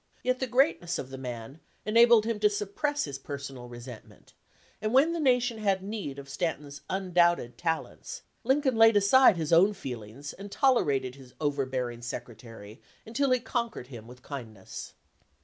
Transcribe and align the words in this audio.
Yet 0.23 0.39
the 0.39 0.47
greatness 0.47 0.97
of 0.97 1.11
the 1.11 1.17
man 1.19 1.59
enabled 1.85 2.25
him 2.25 2.39
to 2.39 2.49
sup 2.49 2.73
press 2.73 3.03
his 3.03 3.19
personal 3.19 3.67
resentment, 3.69 4.33
and 4.81 4.95
when 4.95 5.13
the 5.13 5.19
nation 5.19 5.59
had 5.59 5.83
need 5.83 6.17
of 6.17 6.27
Stanton's 6.27 6.81
undoubted 6.89 7.55
talents, 7.55 8.23
Lincoln 8.43 8.75
laid 8.77 8.97
aside 8.97 9.37
his 9.37 9.53
own 9.53 9.73
feelings 9.75 10.33
and 10.33 10.51
tolerated 10.51 11.13
his 11.13 11.35
overbearing 11.39 12.01
Secretary 12.01 12.81
until 13.05 13.29
he 13.29 13.39
conquered 13.39 13.89
him 13.89 14.07
with 14.07 14.23
kindness. 14.23 14.93